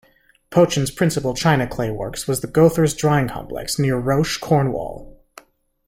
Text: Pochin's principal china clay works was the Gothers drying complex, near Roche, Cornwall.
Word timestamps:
Pochin's 0.49 0.89
principal 0.89 1.35
china 1.35 1.67
clay 1.67 1.91
works 1.91 2.27
was 2.27 2.41
the 2.41 2.47
Gothers 2.47 2.95
drying 2.97 3.27
complex, 3.27 3.77
near 3.77 3.97
Roche, 3.99 4.39
Cornwall. 4.39 5.21